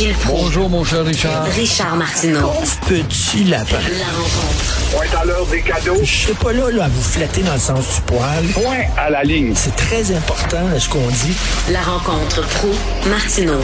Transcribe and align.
Gilles 0.00 0.14
Proulx. 0.14 0.44
Bonjour, 0.44 0.70
mon 0.70 0.82
cher 0.82 1.04
Richard. 1.04 1.44
Richard 1.44 1.94
Martineau. 1.94 2.52
Petit 2.88 3.44
lapin. 3.44 3.76
La 3.98 4.06
rencontre. 4.16 4.96
Point 4.96 5.20
à 5.20 5.24
l'heure 5.26 5.46
des 5.48 5.60
cadeaux. 5.60 5.98
Je 6.00 6.04
suis 6.04 6.32
pas 6.32 6.54
là, 6.54 6.70
là 6.70 6.84
à 6.84 6.88
vous 6.88 7.02
flatter 7.02 7.42
dans 7.42 7.52
le 7.52 7.58
sens 7.58 7.96
du 7.96 8.06
poil. 8.06 8.42
Point 8.54 8.86
à 8.96 9.10
la 9.10 9.22
ligne. 9.24 9.54
C'est 9.54 9.76
très 9.76 10.10
important 10.16 10.66
là, 10.70 10.80
ce 10.80 10.88
qu'on 10.88 11.06
dit. 11.06 11.36
La 11.70 11.82
rencontre 11.82 12.40
pro 12.48 12.70
martineau 13.10 13.60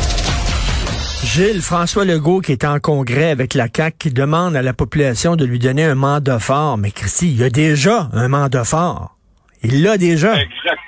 Gilles, 1.25 1.63
François 1.63 2.05
Legault 2.05 2.43
qui 2.43 2.53
est 2.53 2.67
en 2.67 2.81
congrès 2.81 3.31
avec 3.31 3.55
la 3.55 3.69
CAQ 3.75 3.97
qui 3.99 4.11
demande 4.11 4.57
à 4.57 4.63
la 4.63 4.75
population 4.75 5.37
de 5.37 5.47
lui 5.47 5.59
donner 5.59 5.85
un 5.85 5.95
mandat 5.95 6.39
fort. 6.39 6.77
Mais 6.77 6.91
Christy, 6.91 7.29
il 7.31 7.41
y 7.41 7.45
a 7.45 7.49
déjà 7.49 8.11
un 8.13 8.29
mandat 8.29 8.65
fort. 8.65 9.17
Il 9.63 9.83
l'a 9.83 9.97
déjà. 9.97 10.35
Exact. 10.35 10.83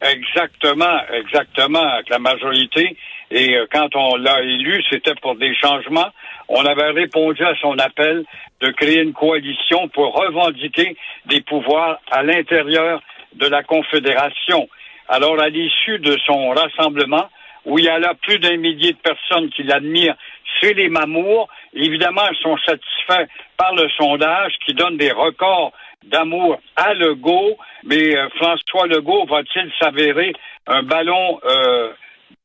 Exactement, 0.00 1.00
exactement, 1.12 1.82
avec 1.82 2.08
la 2.10 2.20
majorité. 2.20 2.96
Et 3.30 3.56
euh, 3.56 3.66
quand 3.72 3.94
on 3.94 4.16
l'a 4.16 4.40
élu, 4.40 4.82
c'était 4.90 5.14
pour 5.20 5.36
des 5.36 5.54
changements. 5.54 6.08
On 6.48 6.64
avait 6.64 6.90
répondu 6.90 7.44
à 7.44 7.54
son 7.60 7.78
appel 7.78 8.24
de 8.60 8.70
créer 8.70 9.02
une 9.02 9.12
coalition 9.12 9.88
pour 9.88 10.14
revendiquer 10.14 10.96
des 11.26 11.40
pouvoirs 11.42 12.00
à 12.10 12.22
l'intérieur 12.22 13.02
de 13.34 13.46
la 13.46 13.62
Confédération. 13.62 14.68
Alors, 15.08 15.40
à 15.40 15.48
l'issue 15.48 15.98
de 15.98 16.16
son 16.26 16.50
rassemblement, 16.50 17.28
où 17.64 17.78
il 17.78 17.84
y 17.84 17.88
a 17.88 17.98
là 17.98 18.14
plus 18.22 18.38
d'un 18.38 18.56
millier 18.56 18.92
de 18.92 18.98
personnes 18.98 19.50
qui 19.50 19.62
l'admirent, 19.62 20.16
c'est 20.60 20.72
les 20.72 20.88
Mamours. 20.88 21.48
Évidemment, 21.74 22.22
ils 22.30 22.38
sont 22.38 22.56
satisfaits 22.58 23.26
par 23.56 23.74
le 23.74 23.88
sondage 23.90 24.52
qui 24.64 24.74
donne 24.74 24.96
des 24.96 25.12
records 25.12 25.72
d'amour 26.04 26.58
à 26.76 26.94
Legault, 26.94 27.58
mais 27.84 28.16
euh, 28.16 28.28
François 28.36 28.86
Legault 28.86 29.26
va-t-il 29.26 29.70
s'avérer 29.80 30.32
un 30.66 30.82
ballon 30.82 31.40
euh, 31.44 31.92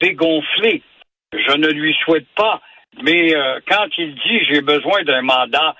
dégonflé? 0.04 0.82
Je 1.34 1.58
ne 1.58 1.70
lui 1.70 1.96
souhaite 2.04 2.28
pas, 2.36 2.62
mais 3.02 3.36
euh, 3.36 3.60
quand 3.68 3.88
il 3.98 4.14
dit 4.16 4.46
j'ai 4.50 4.62
besoin 4.62 5.02
d'un 5.04 5.22
mandat 5.22 5.76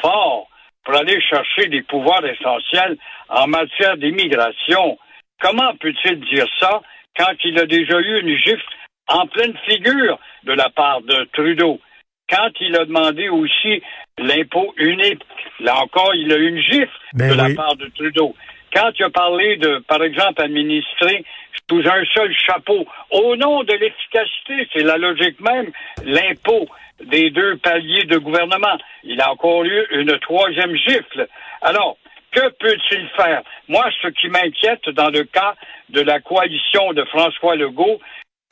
fort 0.00 0.48
pour 0.84 0.96
aller 0.96 1.20
chercher 1.20 1.68
des 1.68 1.82
pouvoirs 1.82 2.24
essentiels 2.24 2.96
en 3.28 3.46
matière 3.46 3.96
d'immigration, 3.96 4.98
comment 5.40 5.74
peut-il 5.76 6.20
dire 6.20 6.46
ça 6.60 6.80
quand 7.16 7.34
il 7.44 7.58
a 7.58 7.66
déjà 7.66 7.98
eu 8.00 8.20
une 8.20 8.36
gifle 8.36 8.70
en 9.08 9.26
pleine 9.26 9.56
figure 9.68 10.18
de 10.44 10.52
la 10.52 10.70
part 10.70 11.02
de 11.02 11.28
Trudeau? 11.32 11.80
Quand 12.28 12.50
il 12.60 12.76
a 12.76 12.84
demandé 12.84 13.28
aussi 13.28 13.82
l'impôt 14.18 14.74
unique, 14.76 15.22
là 15.60 15.76
encore, 15.76 16.12
il 16.14 16.32
a 16.32 16.36
eu 16.36 16.48
une 16.48 16.60
gifle 16.60 16.98
Ben 17.12 17.30
de 17.30 17.34
la 17.36 17.54
part 17.54 17.76
de 17.76 17.86
Trudeau. 17.94 18.34
Quand 18.74 18.90
il 18.98 19.04
a 19.04 19.10
parlé 19.10 19.56
de, 19.56 19.78
par 19.86 20.02
exemple, 20.02 20.42
administrer 20.42 21.24
sous 21.68 21.80
un 21.80 22.04
seul 22.14 22.32
chapeau, 22.34 22.86
au 23.10 23.36
nom 23.36 23.64
de 23.64 23.72
l'efficacité, 23.72 24.68
c'est 24.72 24.84
la 24.84 24.98
logique 24.98 25.40
même, 25.40 25.72
l'impôt 26.04 26.68
des 27.02 27.30
deux 27.30 27.56
paliers 27.58 28.04
de 28.04 28.18
gouvernement, 28.18 28.78
il 29.02 29.20
a 29.20 29.32
encore 29.32 29.64
eu 29.64 29.86
une 29.90 30.18
troisième 30.20 30.74
gifle. 30.76 31.26
Alors, 31.62 31.98
que 32.30 32.48
peut-il 32.58 33.08
faire? 33.16 33.42
Moi, 33.68 33.84
ce 34.02 34.08
qui 34.08 34.28
m'inquiète 34.28 34.88
dans 34.90 35.10
le 35.10 35.24
cas 35.24 35.54
de 35.88 36.00
la 36.02 36.20
coalition 36.20 36.92
de 36.92 37.04
François 37.04 37.56
Legault, 37.56 38.00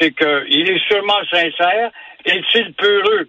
c'est 0.00 0.12
qu'il 0.12 0.70
est 0.70 0.88
sûrement 0.88 1.24
sincère. 1.30 1.90
Est-il 2.24 2.72
peureux? 2.74 3.28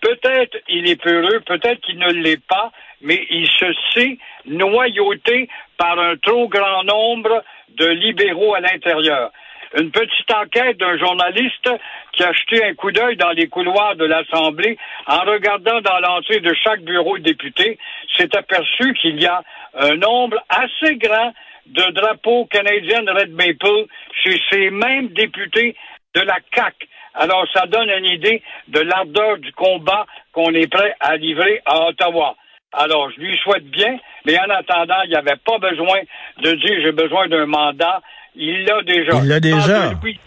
Peut-être 0.00 0.56
il 0.68 0.88
est 0.88 1.02
peureux, 1.02 1.40
peut-être 1.40 1.80
qu'il 1.80 1.98
ne 1.98 2.12
l'est 2.12 2.44
pas, 2.46 2.70
mais 3.02 3.26
il 3.30 3.46
se 3.48 3.66
sait 3.94 4.18
noyauté 4.46 5.48
par 5.76 5.98
un 5.98 6.16
trop 6.16 6.48
grand 6.48 6.84
nombre 6.84 7.42
de 7.76 7.86
libéraux 7.86 8.54
à 8.54 8.60
l'intérieur. 8.60 9.30
Une 9.78 9.90
petite 9.90 10.32
enquête 10.32 10.78
d'un 10.78 10.96
journaliste 10.96 11.68
qui 12.12 12.22
a 12.22 12.32
jeté 12.32 12.64
un 12.64 12.74
coup 12.74 12.92
d'œil 12.92 13.16
dans 13.16 13.32
les 13.32 13.48
couloirs 13.48 13.96
de 13.96 14.04
l'Assemblée 14.04 14.78
en 15.06 15.20
regardant 15.20 15.80
dans 15.80 15.98
l'entrée 15.98 16.40
de 16.40 16.54
chaque 16.54 16.82
bureau 16.82 17.18
de 17.18 17.24
député, 17.24 17.78
s'est 18.16 18.34
aperçu 18.36 18.94
qu'il 18.94 19.20
y 19.20 19.26
a 19.26 19.42
un 19.74 19.96
nombre 19.96 20.38
assez 20.48 20.96
grand 20.96 21.32
de 21.66 21.90
drapeaux 21.90 22.46
canadiens 22.46 23.02
Red 23.06 23.32
Maple 23.32 23.86
chez 24.22 24.40
ces 24.50 24.70
mêmes 24.70 25.08
députés 25.08 25.76
de 26.14 26.20
la 26.20 26.38
CAQ. 26.54 26.88
Alors, 27.14 27.46
ça 27.52 27.66
donne 27.66 27.90
une 27.90 28.04
idée 28.04 28.42
de 28.68 28.80
l'ardeur 28.80 29.38
du 29.38 29.52
combat 29.52 30.06
qu'on 30.32 30.52
est 30.54 30.70
prêt 30.70 30.94
à 31.00 31.16
livrer 31.16 31.60
à 31.64 31.88
Ottawa. 31.88 32.36
Alors, 32.72 33.10
je 33.10 33.20
lui 33.20 33.36
souhaite 33.38 33.64
bien, 33.70 33.96
mais 34.26 34.38
en 34.38 34.50
attendant, 34.50 35.02
il 35.04 35.10
n'y 35.10 35.16
avait 35.16 35.36
pas 35.44 35.58
besoin 35.58 36.00
de 36.42 36.52
dire 36.52 36.80
j'ai 36.82 36.92
besoin 36.92 37.26
d'un 37.28 37.46
mandat. 37.46 38.02
Il 38.34 38.64
l'a 38.64 38.82
déjà. 38.82 39.12
Il 39.22 39.28
l'a 39.28 39.40
déjà. 39.40 39.92
Louis- 40.02 40.20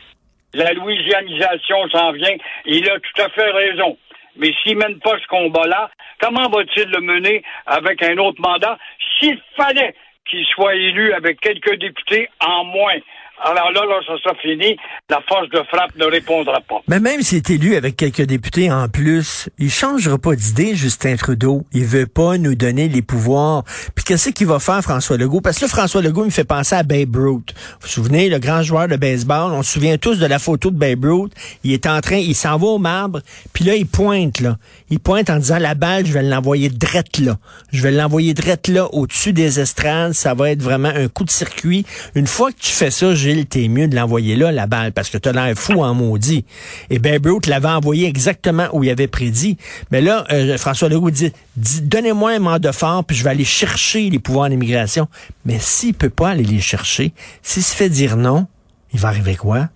La 0.56 0.74
louisianisation 0.74 1.88
s'en 1.90 2.12
vient. 2.14 2.36
Il 2.66 2.90
a 2.90 3.00
tout 3.00 3.22
à 3.22 3.30
fait 3.30 3.52
raison. 3.52 3.98
Mais 4.38 4.52
s'il 4.64 4.78
mène 4.78 4.98
pas 5.00 5.18
ce 5.22 5.28
combat-là, 5.28 5.92
comment 6.20 6.50
va-t-il 6.50 6.90
le 6.90 7.02
mener 7.02 7.44
avec 7.68 8.02
un 8.02 8.18
autre 8.18 8.42
mandat? 8.42 8.78
S'il 9.20 9.40
fallait 9.56 9.94
qu'il 10.28 10.44
soit 10.46 10.74
élu 10.76 11.14
avec 11.14 11.40
quelques 11.42 11.76
députés 11.78 12.30
en 12.44 12.64
moins? 12.64 12.96
Alors 13.42 13.72
là, 13.72 13.82
là, 13.86 14.00
ça 14.06 14.14
sera 14.22 14.36
fini. 14.36 14.76
La 15.10 15.22
force 15.28 15.50
de 15.50 15.62
frappe 15.70 15.96
ne 15.96 16.06
répondra 16.06 16.60
pas. 16.62 16.82
Mais 16.88 17.00
même 17.00 17.22
s'il 17.22 17.38
est 17.38 17.50
élu 17.50 17.76
avec 17.76 17.96
quelques 17.96 18.24
députés 18.24 18.72
en 18.72 18.88
plus, 18.90 19.50
il 19.58 19.72
changera 19.72 20.18
pas 20.18 20.36
d'idée, 20.36 20.76
Justin 20.76 21.16
Trudeau. 21.16 21.66
Il 21.72 21.86
veut 21.86 22.06
pas 22.06 22.38
nous 22.38 22.56
donner 22.56 22.90
les 22.90 23.02
pouvoirs. 23.02 23.64
Puis 23.96 24.04
qu'est-ce 24.04 24.30
qu'il 24.30 24.48
va 24.48 24.60
faire, 24.60 24.82
François 24.82 25.18
Legault? 25.18 25.42
Parce 25.42 25.58
que 25.58 25.66
là, 25.66 25.70
François 25.70 26.02
Legault 26.02 26.26
me 26.26 26.30
fait 26.30 26.44
penser 26.44 26.76
à 26.76 26.84
Babe 26.84 27.16
Ruth. 27.16 27.54
Vous 27.56 27.78
vous 27.82 27.88
souvenez, 27.88 28.30
le 28.30 28.40
grand 28.40 28.62
joueur 28.62 28.88
de 28.88 28.98
baseball, 28.98 29.54
on 29.54 29.64
se 29.64 29.74
souvient 29.74 29.98
tous 29.98 30.20
de 30.20 30.26
la 30.26 30.40
photo 30.40 30.70
de 30.70 30.78
Babe 30.78 31.06
Ruth. 31.06 31.34
Il 31.64 31.72
est 31.72 31.88
en 31.88 32.02
train, 32.02 32.18
il 32.18 32.36
s'en 32.36 32.58
va 32.58 32.68
au 32.68 32.78
marbre, 32.78 33.22
puis 33.54 33.64
là, 33.64 33.76
il 33.76 33.88
pointe, 33.88 34.42
là. 34.42 34.58
Il 34.90 35.00
pointe 35.00 35.30
en 35.30 35.38
disant, 35.38 35.60
la 35.60 35.76
balle, 35.76 36.06
je 36.06 36.14
vais 36.14 36.24
l'envoyer 36.24 36.70
drette 36.70 37.20
là. 37.20 37.38
Je 37.72 37.82
vais 37.82 37.92
l'envoyer 37.92 38.34
drette 38.34 38.68
là, 38.68 38.88
au-dessus 38.94 39.34
des 39.34 39.60
estrades. 39.60 40.14
Ça 40.14 40.34
va 40.34 40.52
être 40.52 40.62
vraiment 40.62 40.90
un 40.90 41.08
coup 41.08 41.24
de 41.24 41.30
circuit. 41.30 41.86
Une 42.16 42.28
fois 42.28 42.52
que 42.52 42.60
tu 42.60 42.72
fais 42.72 42.92
ça, 42.92 43.14
Gilles, 43.30 43.48
t'es 43.48 43.68
mieux 43.68 43.88
de 43.88 43.96
l'envoyer 43.96 44.36
là, 44.36 44.52
la 44.52 44.68
balle, 44.68 44.92
parce 44.92 45.10
que 45.10 45.18
t'as 45.18 45.32
l'air 45.32 45.56
fou 45.56 45.84
en 45.84 45.94
maudit. 45.94 46.46
Et 46.90 47.00
Babe 47.00 47.26
Ruth 47.26 47.48
l'avait 47.48 47.68
envoyé 47.68 48.08
exactement 48.08 48.68
où 48.74 48.84
il 48.84 48.90
avait 48.90 49.08
prédit. 49.08 49.58
Mais 49.92 50.02
là, 50.02 50.26
euh, 50.32 50.58
François 50.58 50.90
Legault 50.90 51.12
dit, 51.12 51.32
dit, 51.56 51.82
donnez-moi 51.82 52.32
un 52.32 52.40
mandat 52.40 52.74
fort, 52.74 53.04
puis 53.06 53.16
je 53.16 53.24
vais 53.24 53.30
aller 53.30 53.46
chercher 53.46 54.10
les 54.10 54.20
pouvoirs 54.20 54.50
d'immigration. 54.50 55.08
Mais 55.46 55.60
s'il 55.60 55.94
peut 55.94 56.10
pas 56.10 56.30
aller 56.30 56.44
les 56.44 56.60
chercher, 56.60 57.12
s'il 57.42 57.64
se 57.64 57.76
fait 57.76 57.90
dire 57.90 58.18
non, 58.18 58.48
il 58.94 59.00
va 59.00 59.10
arriver 59.10 59.36
quoi? 59.36 59.70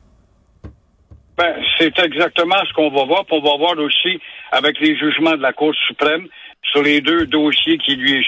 Ben, 1.37 1.55
c'est 1.79 1.97
exactement 1.99 2.55
ce 2.67 2.73
qu'on 2.73 2.91
va 2.91 3.05
voir. 3.05 3.25
Puis 3.25 3.37
on 3.37 3.43
va 3.43 3.57
voir 3.57 3.77
aussi 3.77 4.19
avec 4.51 4.79
les 4.79 4.97
jugements 4.97 5.35
de 5.35 5.41
la 5.41 5.53
Cour 5.53 5.73
suprême 5.87 6.27
sur 6.71 6.81
les 6.81 7.01
deux 7.01 7.25
dossiers 7.27 7.77
qui 7.77 7.95
lui 7.95 8.25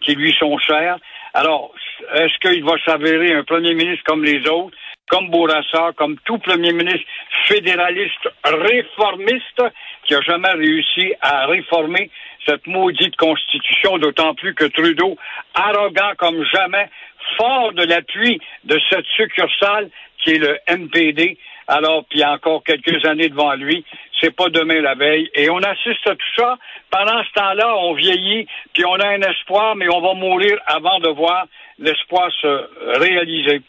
qui 0.00 0.14
lui 0.14 0.32
sont 0.38 0.56
chers. 0.58 0.98
Alors, 1.34 1.72
est-ce 2.14 2.38
qu'il 2.38 2.64
va 2.64 2.74
s'avérer 2.84 3.34
un 3.34 3.44
premier 3.44 3.74
ministre 3.74 4.04
comme 4.04 4.24
les 4.24 4.46
autres, 4.48 4.76
comme 5.08 5.30
Bourassa, 5.30 5.92
comme 5.96 6.16
tout 6.24 6.38
premier 6.38 6.72
ministre 6.72 7.06
fédéraliste 7.46 8.28
réformiste 8.44 9.62
qui 10.04 10.14
a 10.14 10.20
jamais 10.20 10.52
réussi 10.52 11.12
à 11.20 11.46
réformer 11.46 12.10
cette 12.46 12.66
maudite 12.66 13.16
constitution, 13.16 13.98
d'autant 13.98 14.34
plus 14.34 14.54
que 14.54 14.64
Trudeau, 14.64 15.16
arrogant 15.54 16.12
comme 16.16 16.44
jamais, 16.44 16.88
fort 17.36 17.72
de 17.72 17.84
l'appui 17.84 18.40
de 18.64 18.78
cette 18.88 19.06
succursale 19.06 19.90
qui 20.18 20.30
est 20.30 20.38
le 20.38 20.58
MPD, 20.68 21.38
alors, 21.68 22.04
puis 22.08 22.24
encore 22.24 22.62
quelques 22.64 23.04
années 23.06 23.28
devant 23.28 23.54
lui, 23.54 23.84
c'est 24.20 24.34
pas 24.34 24.48
demain 24.48 24.80
la 24.80 24.94
veille. 24.94 25.28
Et 25.34 25.50
on 25.50 25.58
assiste 25.58 26.06
à 26.06 26.14
tout 26.14 26.34
ça. 26.36 26.56
Pendant 26.90 27.22
ce 27.24 27.32
temps-là, 27.34 27.76
on 27.78 27.94
vieillit, 27.94 28.46
puis 28.72 28.84
on 28.84 28.94
a 28.94 29.08
un 29.08 29.20
espoir, 29.22 29.76
mais 29.76 29.86
on 29.92 30.00
va 30.00 30.14
mourir 30.14 30.58
avant 30.66 30.98
de 31.00 31.08
voir 31.08 31.46
l'espoir 31.78 32.30
se 32.40 32.98
réaliser. 32.98 33.62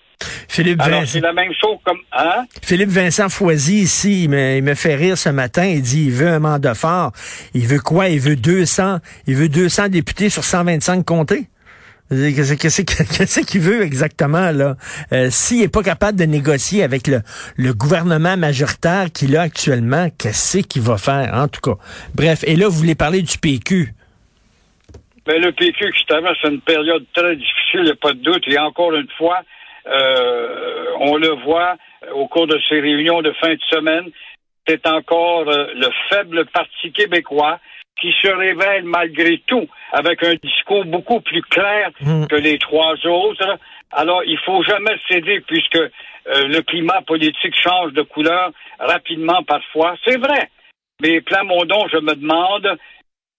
Philippe 0.48 0.82
Alors, 0.82 1.02
Vincent, 1.02 1.12
c'est 1.14 1.20
la 1.20 1.34
même 1.34 1.54
chose 1.54 1.78
comme... 1.84 2.00
Hein? 2.12 2.46
Philippe 2.64 2.90
Vincent 2.90 3.30
Foisy, 3.30 3.82
ici, 3.82 4.24
il 4.24 4.30
me, 4.30 4.58
il 4.58 4.64
me 4.64 4.74
fait 4.74 4.96
rire 4.96 5.18
ce 5.18 5.30
matin. 5.30 5.66
Il 5.66 5.82
dit, 5.82 6.06
il 6.06 6.12
veut 6.12 6.28
un 6.28 6.40
mandat 6.40 6.74
fort. 6.74 7.12
Il 7.54 7.68
veut 7.68 7.80
quoi? 7.80 8.10
Il 8.10 8.20
veut 8.20 8.36
200, 8.36 8.98
il 9.28 9.36
veut 9.36 9.50
200 9.50 9.90
députés 9.90 10.30
sur 10.30 10.44
125 10.44 11.06
comtés? 11.06 11.48
Qu'est-ce 12.10 13.42
qu'il 13.46 13.62
veut 13.62 13.82
exactement 13.82 14.52
là 14.52 14.76
Euh, 15.12 15.28
S'il 15.30 15.62
est 15.62 15.74
pas 15.74 15.84
capable 15.84 16.18
de 16.18 16.24
négocier 16.24 16.84
avec 16.84 17.08
le, 17.08 17.74
gouvernement 17.74 18.38
majoritaire 18.38 19.08
qu'il 19.14 19.36
a 19.36 19.42
actuellement, 19.42 20.08
qu'est-ce 20.18 20.60
qu'il 20.60 20.82
va 20.82 20.98
faire 20.98 21.34
en 21.34 21.48
tout 21.48 21.62
cas? 21.62 21.78
Bref, 22.16 22.44
et 22.46 22.56
là 22.56 22.68
vous 22.68 22.78
voulez 22.78 22.96
parler 22.96 23.22
du 23.22 23.38
PQ. 23.38 23.94
Mais 25.28 25.40
le 25.40 25.52
PQ 25.52 25.92
qui 25.92 26.06
traverse 26.06 26.42
une 26.46 26.62
période 26.62 27.04
très 27.14 27.36
difficile, 27.36 27.82
il 27.82 27.84
n'y 27.84 27.92
a 27.92 27.96
pas 27.96 28.14
de 28.14 28.20
doute. 28.20 28.44
Et 28.48 28.58
encore 28.58 28.96
une 28.96 29.10
fois, 29.18 29.42
euh, 29.88 30.86
on 31.02 31.18
le 31.18 31.36
voit 31.44 31.76
au 32.14 32.28
cours 32.28 32.48
de 32.48 32.58
ces 32.70 32.80
réunions 32.80 33.22
de 33.22 33.34
fin 33.34 33.54
de 33.54 33.60
semaine, 33.70 34.06
c'est 34.68 34.88
encore 34.88 35.50
euh, 35.50 35.68
le 35.76 35.88
faible 36.10 36.46
Parti 36.46 36.92
québécois 36.94 37.60
qui 38.00 38.12
se 38.22 38.28
révèle 38.28 38.84
malgré 38.86 39.40
tout 39.48 39.68
avec 39.92 40.24
un 40.24 40.36
discours 40.36 40.86
beaucoup 40.86 41.22
plus 41.22 41.42
clair 41.44 41.92
Mm. 42.02 42.28
que 42.28 42.36
les 42.36 42.58
trois 42.58 42.96
autres. 43.06 43.58
Alors, 43.92 44.24
il 44.26 44.38
faut 44.40 44.62
jamais 44.64 44.96
céder 45.10 45.40
puisque 45.42 45.76
euh, 45.78 45.90
le 46.26 46.62
climat 46.62 47.02
politique 47.02 47.56
change 47.62 47.94
de 47.94 48.02
couleur 48.02 48.52
rapidement 48.80 49.42
parfois. 49.44 49.96
C'est 50.06 50.18
vrai. 50.18 50.50
Mais 51.02 51.22
Plamondon, 51.22 51.88
je 51.92 51.98
me 51.98 52.16
demande, 52.16 52.78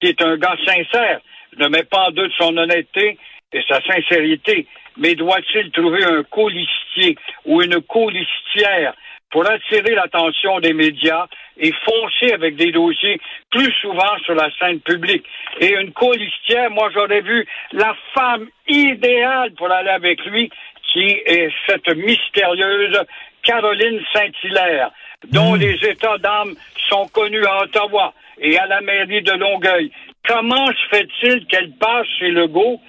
qui 0.00 0.08
est 0.08 0.22
un 0.22 0.36
gars 0.36 0.56
sincère, 0.64 1.20
je 1.56 1.62
ne 1.62 1.68
mets 1.68 1.84
pas 1.84 2.06
en 2.08 2.10
doute 2.12 2.32
son 2.38 2.56
honnêteté 2.56 3.18
et 3.52 3.62
sa 3.68 3.80
sincérité, 3.82 4.66
mais 4.96 5.14
doit-il 5.14 5.70
trouver 5.70 6.04
un 6.04 6.22
colistier 6.24 7.16
ou 7.44 7.62
une 7.62 7.80
colistière 7.82 8.94
pour 9.30 9.48
attirer 9.48 9.94
l'attention 9.94 10.60
des 10.60 10.72
médias 10.72 11.26
et 11.58 11.72
foncer 11.84 12.32
avec 12.32 12.56
des 12.56 12.72
dossiers 12.72 13.20
plus 13.50 13.72
souvent 13.80 14.18
sur 14.24 14.34
la 14.34 14.48
scène 14.58 14.80
publique. 14.80 15.24
Et 15.60 15.74
une 15.74 15.92
colistière, 15.92 16.70
moi 16.70 16.90
j'aurais 16.94 17.20
vu 17.20 17.46
la 17.72 17.94
femme 18.14 18.48
idéale 18.68 19.52
pour 19.54 19.70
aller 19.70 19.90
avec 19.90 20.24
lui, 20.26 20.50
qui 20.92 21.06
est 21.26 21.50
cette 21.66 21.88
mystérieuse 21.96 22.98
Caroline 23.42 24.00
Saint-Hilaire, 24.12 24.90
dont 25.30 25.54
les 25.54 25.74
états 25.84 26.18
d'âme 26.18 26.54
sont 26.88 27.06
connus 27.08 27.44
à 27.44 27.62
Ottawa 27.62 28.12
et 28.40 28.58
à 28.58 28.66
la 28.66 28.80
mairie 28.80 29.22
de 29.22 29.32
Longueuil. 29.32 29.90
Comment 30.26 30.66
se 30.66 30.96
fait-il 30.96 31.46
qu'elle 31.46 31.72
passe 31.72 32.06
chez 32.18 32.30
Legault? 32.30 32.80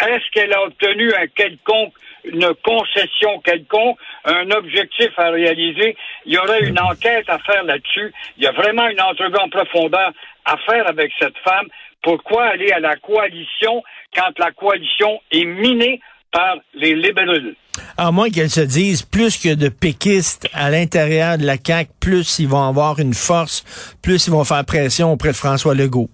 Est-ce 0.00 0.30
qu'elle 0.32 0.52
a 0.52 0.62
obtenu 0.62 1.12
un 1.14 1.26
quelconque, 1.26 1.94
une 2.26 2.52
concession 2.64 3.40
quelconque, 3.44 3.98
un 4.24 4.50
objectif 4.50 5.10
à 5.16 5.30
réaliser? 5.30 5.96
Il 6.24 6.34
y 6.34 6.38
aurait 6.38 6.64
une 6.64 6.78
enquête 6.80 7.28
à 7.28 7.38
faire 7.38 7.64
là-dessus. 7.64 8.12
Il 8.36 8.44
y 8.44 8.46
a 8.46 8.52
vraiment 8.52 8.88
une 8.88 9.00
entrevue 9.00 9.38
en 9.42 9.48
profondeur 9.48 10.12
à 10.44 10.56
faire 10.58 10.88
avec 10.88 11.12
cette 11.20 11.36
femme. 11.44 11.66
Pourquoi 12.02 12.44
aller 12.46 12.70
à 12.70 12.80
la 12.80 12.96
coalition 12.96 13.82
quand 14.14 14.38
la 14.38 14.50
coalition 14.52 15.20
est 15.32 15.44
minée 15.44 16.00
par 16.30 16.56
les 16.74 16.94
libéraux? 16.94 17.54
À 17.98 18.10
moins 18.10 18.30
qu'elle 18.30 18.50
se 18.50 18.60
dise 18.60 19.02
plus 19.02 19.38
que 19.38 19.54
de 19.54 19.68
péquistes 19.68 20.48
à 20.54 20.70
l'intérieur 20.70 21.38
de 21.38 21.44
la 21.44 21.56
CAQ, 21.56 21.90
plus 22.00 22.38
ils 22.38 22.48
vont 22.48 22.62
avoir 22.62 22.98
une 23.00 23.14
force, 23.14 23.64
plus 24.02 24.26
ils 24.26 24.30
vont 24.30 24.44
faire 24.44 24.64
pression 24.64 25.12
auprès 25.12 25.30
de 25.30 25.36
François 25.36 25.74
Legault. 25.74 26.10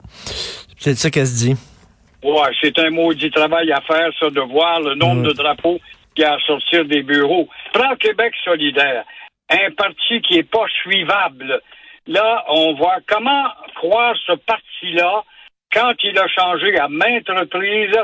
C'est 0.78 0.96
ça 0.96 1.10
qu'elle 1.10 1.26
se 1.26 1.46
dit. 1.46 1.56
Ouais, 2.24 2.50
c'est 2.60 2.78
un 2.78 2.90
maudit 2.90 3.30
travail 3.30 3.72
à 3.72 3.80
faire, 3.80 4.10
ça, 4.18 4.30
de 4.30 4.40
voir 4.40 4.80
le 4.80 4.94
nombre 4.94 5.22
de 5.22 5.32
drapeaux 5.32 5.80
qui 6.14 6.24
à 6.24 6.38
sortir 6.46 6.84
des 6.84 7.02
bureaux. 7.02 7.48
Prends 7.72 7.96
Québec 7.96 8.34
solidaire, 8.44 9.04
un 9.50 9.70
parti 9.72 10.20
qui 10.22 10.38
est 10.38 10.50
pas 10.50 10.66
suivable. 10.82 11.60
Là, 12.06 12.44
on 12.48 12.74
voit 12.74 12.98
comment 13.06 13.48
croire 13.74 14.16
ce 14.26 14.32
parti-là 14.32 15.22
quand 15.72 15.92
il 16.02 16.18
a 16.18 16.26
changé 16.28 16.78
à 16.78 16.88
maintes 16.88 17.28
reprises 17.28 17.98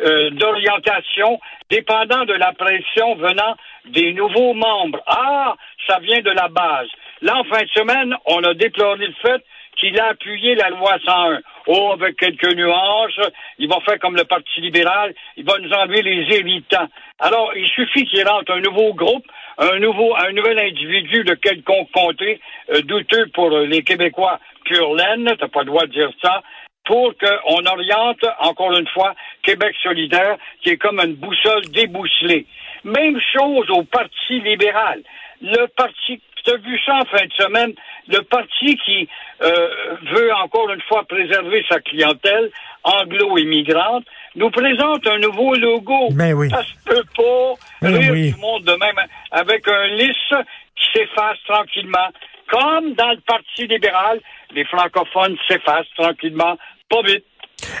euh, 0.00 0.30
d'orientation, 0.30 1.38
dépendant 1.68 2.24
de 2.24 2.32
la 2.32 2.52
pression 2.52 3.16
venant 3.16 3.54
des 3.86 4.14
nouveaux 4.14 4.54
membres. 4.54 5.02
Ah, 5.06 5.54
ça 5.86 5.98
vient 5.98 6.20
de 6.20 6.30
la 6.30 6.48
base. 6.48 6.88
Là, 7.20 7.36
en 7.36 7.44
fin 7.44 7.62
de 7.62 7.68
semaine, 7.68 8.14
on 8.26 8.42
a 8.44 8.54
déploré 8.54 9.06
le 9.06 9.14
fait 9.20 9.42
qu'il 9.76 9.98
a 10.00 10.08
appuyé 10.08 10.54
la 10.54 10.70
loi 10.70 10.96
101. 11.04 11.40
Oh, 11.72 11.92
avec 11.92 12.16
quelques 12.16 12.52
nuances, 12.56 13.20
il 13.58 13.68
va 13.68 13.78
faire 13.86 14.00
comme 14.00 14.16
le 14.16 14.24
Parti 14.24 14.60
libéral, 14.60 15.14
il 15.36 15.44
va 15.44 15.56
nous 15.58 15.70
enlever 15.70 16.02
les 16.02 16.36
irritants. 16.36 16.88
Alors, 17.20 17.52
il 17.54 17.68
suffit 17.68 18.04
qu'il 18.06 18.26
rentre 18.26 18.50
un 18.50 18.60
nouveau 18.60 18.92
groupe, 18.92 19.24
un 19.56 19.78
nouveau, 19.78 20.16
un 20.16 20.32
nouvel 20.32 20.58
individu 20.58 21.22
de 21.22 21.34
quelconque 21.34 21.88
comté, 21.92 22.40
euh, 22.74 22.82
douteux 22.82 23.26
pour 23.34 23.52
euh, 23.52 23.66
les 23.66 23.84
Québécois 23.84 24.40
pure 24.64 24.96
laine, 24.96 25.32
t'as 25.38 25.46
pas 25.46 25.60
le 25.60 25.66
droit 25.66 25.86
de 25.86 25.92
dire 25.92 26.10
ça, 26.20 26.42
pour 26.86 27.12
qu'on 27.16 27.64
oriente, 27.64 28.24
encore 28.40 28.76
une 28.76 28.88
fois, 28.88 29.14
Québec 29.44 29.76
solidaire, 29.80 30.38
qui 30.62 30.70
est 30.70 30.76
comme 30.76 30.98
une 30.98 31.14
boussole 31.14 31.66
débousselée. 31.66 32.46
Même 32.82 33.20
chose 33.32 33.70
au 33.70 33.84
Parti 33.84 34.40
libéral. 34.40 35.04
Le 35.40 35.66
parti, 35.68 36.20
tu 36.44 36.52
as 36.52 36.56
vu 36.56 36.78
ça 36.84 36.94
en 36.96 37.04
fin 37.04 37.24
de 37.24 37.32
semaine, 37.32 37.72
le 38.08 38.20
parti 38.22 38.76
qui 38.84 39.08
euh, 39.42 39.68
veut 40.12 40.32
encore 40.34 40.70
une 40.70 40.80
fois 40.82 41.04
préserver 41.04 41.64
sa 41.68 41.80
clientèle 41.80 42.50
anglo-immigrante, 42.82 44.04
nous 44.36 44.50
présente 44.50 45.06
un 45.06 45.18
nouveau 45.18 45.54
logo. 45.54 46.08
Ben 46.12 46.32
oui. 46.34 46.50
Ça 46.50 46.62
se 46.62 46.72
peut 46.84 47.04
pas 47.16 47.54
Ben 47.82 47.96
rire 47.96 48.12
oui. 48.12 48.32
du 48.32 48.40
monde 48.40 48.64
de 48.64 48.72
même 48.72 49.06
avec 49.30 49.66
un 49.68 49.86
lisse 49.88 50.34
qui 50.76 50.98
s'efface 50.98 51.38
tranquillement. 51.46 52.08
Comme 52.48 52.94
dans 52.94 53.10
le 53.10 53.20
Parti 53.26 53.66
libéral, 53.66 54.20
les 54.52 54.64
francophones 54.64 55.36
s'effacent 55.46 55.92
tranquillement, 55.96 56.56
pas 56.88 57.02
vite. 57.02 57.24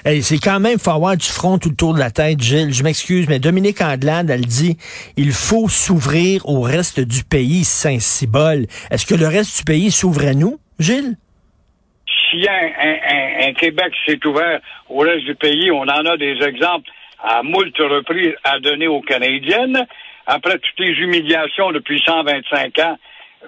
C'est 0.04 0.38
quand 0.42 0.60
même, 0.60 0.78
faut 0.78 0.90
du 1.16 1.26
front 1.28 1.58
tout 1.58 1.70
autour 1.70 1.94
de 1.94 1.98
la 1.98 2.10
tête, 2.10 2.40
Gilles. 2.40 2.72
Je 2.72 2.82
m'excuse, 2.82 3.28
mais 3.28 3.38
Dominique 3.38 3.80
Anglade, 3.80 4.30
elle 4.30 4.46
dit, 4.46 4.76
il 5.16 5.32
faut 5.32 5.68
s'ouvrir 5.68 6.46
au 6.48 6.60
reste 6.60 7.00
du 7.00 7.24
pays, 7.24 7.64
Saint-Cybole. 7.64 8.66
Est-ce 8.90 9.06
que 9.06 9.14
le 9.14 9.26
reste 9.26 9.58
du 9.58 9.64
pays 9.64 9.90
s'ouvre 9.90 10.26
à 10.26 10.34
nous, 10.34 10.58
Gilles? 10.78 11.16
si 12.30 12.46
un, 12.48 12.52
un- 12.52 13.48
un- 13.48 13.52
Québec 13.54 13.92
s'est 14.06 14.24
ouvert 14.24 14.60
au 14.88 14.98
reste 15.00 15.24
du 15.24 15.34
pays, 15.34 15.70
on 15.72 15.82
en 15.82 16.06
a 16.06 16.16
des 16.16 16.36
exemples 16.46 16.88
à 17.22 17.42
moult 17.42 17.76
reprises 17.78 18.34
à 18.44 18.60
donner 18.60 18.86
aux 18.86 19.00
Canadiennes. 19.00 19.84
Après 20.26 20.58
toutes 20.58 20.78
les 20.78 20.92
humiliations 20.92 21.72
depuis 21.72 22.00
125 22.06 22.78
ans, 22.78 22.96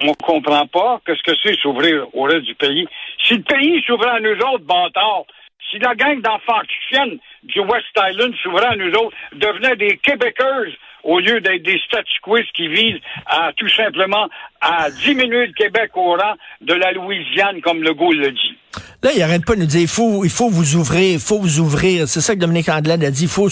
on 0.01 0.13
comprend 0.15 0.67
pas 0.67 0.99
ce 1.07 1.23
que 1.23 1.37
c'est 1.41 1.57
s'ouvrir 1.61 2.07
au 2.13 2.23
reste 2.23 2.43
du 2.45 2.55
pays. 2.55 2.85
Si 3.25 3.35
le 3.35 3.43
pays 3.43 3.81
s'ouvrait 3.87 4.17
à 4.17 4.19
nous 4.19 4.35
autres, 4.51 4.65
bâtards, 4.65 5.25
si 5.69 5.79
la 5.79 5.95
gang 5.95 6.21
d'enfants 6.21 6.61
viennent 6.91 7.19
du 7.43 7.59
West 7.59 7.87
Island 7.97 8.33
s'ouvrait 8.41 8.65
à 8.65 8.75
nous 8.75 8.91
autres, 8.93 9.15
devenait 9.33 9.75
des 9.75 9.97
Québécoises 9.97 10.73
au 11.03 11.19
lieu 11.19 11.41
d'être 11.41 11.63
des 11.63 11.79
statu 11.79 12.19
quos 12.21 12.39
qui 12.53 12.67
visent 12.67 13.01
à 13.25 13.51
tout 13.53 13.67
simplement 13.69 14.29
à 14.61 14.89
diminuer 14.89 15.47
le 15.47 15.53
Québec 15.53 15.91
au 15.95 16.15
rang 16.15 16.35
de 16.61 16.73
la 16.73 16.91
Louisiane, 16.93 17.61
comme 17.61 17.83
Legault 17.83 18.13
le 18.13 18.31
dit. 18.31 18.57
Là, 19.03 19.11
il 19.13 19.21
arrête 19.21 19.45
pas 19.45 19.55
de 19.55 19.59
nous 19.59 19.65
dire, 19.65 19.81
il 19.81 19.87
faut, 19.87 20.23
il 20.23 20.29
faut 20.29 20.49
vous 20.49 20.75
ouvrir, 20.75 21.13
il 21.13 21.19
faut 21.19 21.37
vous 21.37 21.59
ouvrir. 21.59 22.07
C'est 22.07 22.21
ça 22.21 22.35
que 22.35 22.39
Dominique 22.39 22.69
Anglade 22.69 23.03
a 23.03 23.11
dit. 23.11 23.23
Il 23.23 23.27
faut, 23.27 23.49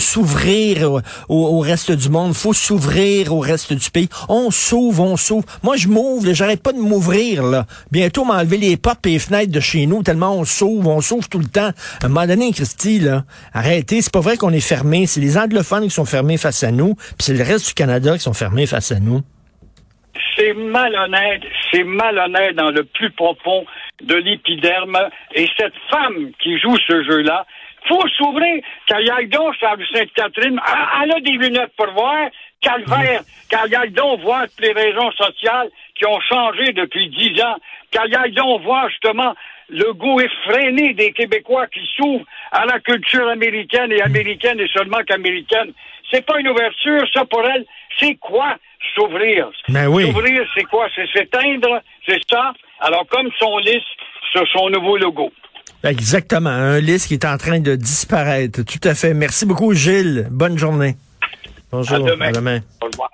s'ouvrir 0.00 1.02
au, 1.28 1.58
reste 1.60 1.92
du 1.92 2.08
monde. 2.08 2.30
Il 2.30 2.38
faut 2.38 2.54
s'ouvrir 2.54 3.32
au 3.34 3.40
reste 3.40 3.74
du 3.74 3.90
pays. 3.90 4.08
On 4.28 4.50
s'ouvre, 4.50 5.02
on 5.02 5.16
s'ouvre. 5.16 5.44
Moi, 5.62 5.76
je 5.76 5.88
m'ouvre, 5.88 6.32
j'arrête 6.32 6.62
pas 6.62 6.72
de 6.72 6.78
m'ouvrir, 6.78 7.42
là. 7.42 7.66
Bientôt, 7.92 8.24
m'enlever 8.24 8.56
les 8.56 8.76
portes 8.76 9.06
et 9.06 9.10
les 9.10 9.18
fenêtres 9.18 9.52
de 9.52 9.60
chez 9.60 9.86
nous, 9.86 10.02
tellement 10.02 10.34
on 10.34 10.44
s'ouvre, 10.44 10.88
on 10.88 11.00
s'ouvre 11.02 11.28
tout 11.28 11.38
le 11.38 11.46
temps. 11.46 11.72
À 12.02 12.06
un 12.06 12.08
moment 12.08 12.26
donné, 12.26 12.52
Christy, 12.52 13.00
là, 13.00 13.24
arrêtez. 13.52 14.00
C'est 14.00 14.12
pas 14.12 14.20
vrai 14.20 14.38
qu'on 14.38 14.52
est 14.52 14.60
fermé. 14.60 15.06
C'est 15.06 15.20
les 15.20 15.36
anglophones 15.36 15.84
qui 15.84 15.90
sont 15.90 16.06
fermés 16.06 16.38
face 16.38 16.64
à 16.64 16.70
nous, 16.70 16.94
puis 16.94 17.16
c'est 17.18 17.34
le 17.34 17.44
reste 17.44 17.68
du 17.68 17.74
Canada 17.74 18.16
qui 18.16 18.22
sont 18.22 18.32
fermés 18.32 18.66
face 18.66 18.92
à 18.92 18.98
nous. 18.98 19.20
C'est 20.36 20.54
malhonnête, 20.54 21.42
c'est 21.70 21.84
malhonnête 21.84 22.56
dans 22.56 22.70
le 22.70 22.84
plus 22.84 23.10
profond 23.10 23.64
de 24.02 24.14
l'épiderme. 24.16 24.98
Et 25.34 25.46
cette 25.58 25.74
femme 25.90 26.30
qui 26.38 26.58
joue 26.58 26.76
ce 26.86 27.02
jeu-là, 27.04 27.46
faut 27.88 28.06
s'ouvrir. 28.16 28.62
Donc 28.88 29.54
sur 29.56 29.76
Sainte-Catherine, 29.92 30.60
elle, 31.02 31.12
a 31.12 31.20
des 31.20 31.32
lunettes 31.32 31.72
pour 31.76 31.90
voir. 31.92 32.28
Calvaire, 32.60 33.20
aille 33.52 33.90
donc 33.90 34.20
voir 34.22 34.44
toutes 34.44 34.66
les 34.66 34.72
raisons 34.72 35.12
sociales 35.12 35.68
qui 35.94 36.06
ont 36.06 36.20
changé 36.20 36.72
depuis 36.72 37.08
dix 37.10 37.40
ans. 37.42 37.56
Donc 38.34 38.62
voir 38.62 38.88
justement 38.90 39.34
le 39.68 39.92
goût 39.92 40.20
effréné 40.20 40.94
des 40.94 41.12
Québécois 41.12 41.66
qui 41.68 41.80
s'ouvrent 41.96 42.24
à 42.52 42.64
la 42.66 42.80
culture 42.80 43.28
américaine 43.28 43.92
et 43.92 44.00
américaine 44.00 44.60
et 44.60 44.68
seulement 44.68 45.02
qu'américaine. 45.06 45.72
C'est 46.10 46.24
pas 46.24 46.38
une 46.38 46.48
ouverture, 46.48 47.02
ça 47.12 47.24
pour 47.24 47.44
elle. 47.48 47.64
C'est 47.98 48.14
quoi 48.16 48.56
s'ouvrir? 48.94 49.50
Ben 49.68 49.88
oui. 49.88 50.04
S'ouvrir, 50.06 50.46
c'est 50.54 50.64
quoi? 50.64 50.88
C'est 50.94 51.08
s'éteindre, 51.10 51.82
c'est 52.06 52.20
ça? 52.30 52.52
Alors, 52.80 53.06
comme 53.10 53.28
son 53.38 53.58
liste 53.58 53.86
sur 54.32 54.46
son 54.52 54.70
nouveau 54.70 54.96
logo. 54.96 55.32
Exactement. 55.84 56.50
Un 56.50 56.80
liste 56.80 57.08
qui 57.08 57.14
est 57.14 57.24
en 57.24 57.38
train 57.38 57.60
de 57.60 57.74
disparaître. 57.76 58.62
Tout 58.64 58.88
à 58.88 58.94
fait. 58.94 59.14
Merci 59.14 59.46
beaucoup, 59.46 59.72
Gilles. 59.72 60.26
Bonne 60.30 60.58
journée. 60.58 60.96
Bonjour. 61.70 61.96
À 61.96 62.10
demain. 62.10 62.28
À 62.28 62.32
demain. 62.32 62.60
Au 62.82 62.86
revoir. 62.86 63.10